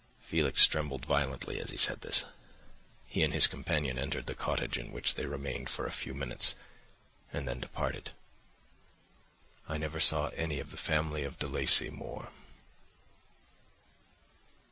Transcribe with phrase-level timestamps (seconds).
[0.19, 2.25] "Felix trembled violently as he said this.
[3.05, 6.55] He and his companion entered the cottage, in which they remained for a few minutes,
[7.31, 8.09] and then departed.
[9.69, 12.31] I never saw any of the family of De Lacey more.